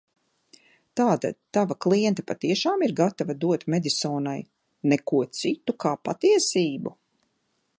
"Tātad 0.99 1.35
tava 1.57 1.75
kliente 1.85 2.23
patiešām 2.31 2.85
ir 2.87 2.95
gatava 3.01 3.35
dot 3.43 3.67
Medisonai 3.75 4.35
"Neko 4.95 5.21
citu, 5.41 5.77
kā 5.85 5.93
patiesību"?" 6.11 6.97